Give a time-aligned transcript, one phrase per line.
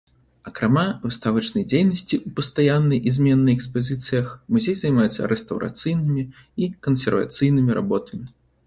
[0.51, 8.25] Акрамя выставачнай дзейнасці ў пастаяннай і зменнай экспазіцыях музей займаецца рэстаўрацыйнымі і кансервацыйнымі работамі.